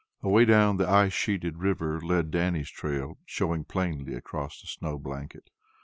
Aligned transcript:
Away 0.23 0.45
down 0.45 0.77
the 0.77 0.89
ice 0.89 1.13
sheeted 1.13 1.57
river 1.57 2.01
led 2.01 2.31
Dannie's 2.31 2.71
trail, 2.71 3.19
showing 3.23 3.65
plainly 3.65 4.15
across 4.15 4.59
the 4.59 4.65
snow 4.65 4.97
blanket. 4.97 5.51